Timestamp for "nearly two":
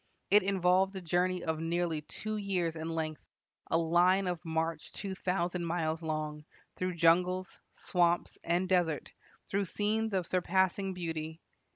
1.59-2.35